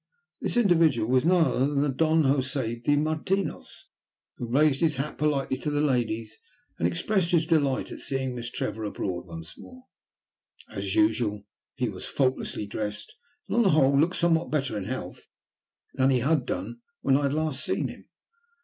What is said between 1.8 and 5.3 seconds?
the Don Josè de Martinos, who raised his hat